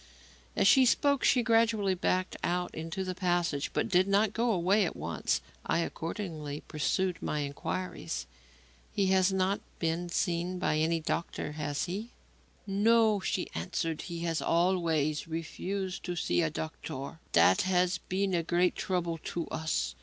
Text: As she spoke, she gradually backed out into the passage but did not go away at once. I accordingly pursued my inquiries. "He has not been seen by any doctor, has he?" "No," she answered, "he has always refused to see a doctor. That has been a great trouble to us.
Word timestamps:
As 0.55 0.67
she 0.67 0.83
spoke, 0.83 1.23
she 1.23 1.43
gradually 1.43 1.93
backed 1.93 2.35
out 2.43 2.73
into 2.73 3.03
the 3.03 3.13
passage 3.13 3.69
but 3.71 3.87
did 3.87 4.07
not 4.07 4.33
go 4.33 4.51
away 4.51 4.83
at 4.83 4.95
once. 4.95 5.41
I 5.63 5.77
accordingly 5.81 6.63
pursued 6.67 7.21
my 7.21 7.41
inquiries. 7.41 8.25
"He 8.91 9.05
has 9.13 9.31
not 9.31 9.61
been 9.77 10.09
seen 10.09 10.57
by 10.57 10.79
any 10.79 10.99
doctor, 10.99 11.51
has 11.51 11.85
he?" 11.85 12.09
"No," 12.65 13.19
she 13.19 13.49
answered, 13.53 14.01
"he 14.09 14.21
has 14.21 14.41
always 14.41 15.27
refused 15.27 16.03
to 16.05 16.15
see 16.15 16.41
a 16.41 16.49
doctor. 16.49 17.19
That 17.33 17.61
has 17.61 17.99
been 17.99 18.33
a 18.33 18.41
great 18.41 18.75
trouble 18.75 19.19
to 19.25 19.45
us. 19.49 19.93